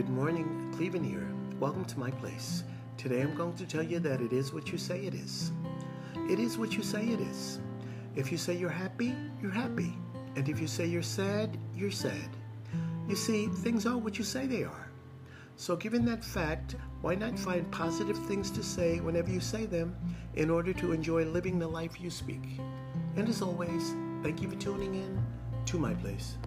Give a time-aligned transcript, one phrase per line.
[0.00, 1.28] Good morning, Clevin here.
[1.58, 2.64] Welcome to my place.
[2.96, 5.52] Today I'm going to tell you that it is what you say it is.
[6.30, 7.58] It is what you say it is.
[8.16, 9.92] If you say you're happy, you're happy.
[10.36, 12.30] And if you say you're sad, you're sad.
[13.10, 14.90] You see, things are what you say they are.
[15.56, 19.94] So, given that fact, why not find positive things to say whenever you say them
[20.34, 22.58] in order to enjoy living the life you speak?
[23.16, 25.22] And as always, thank you for tuning in
[25.66, 26.38] to my place.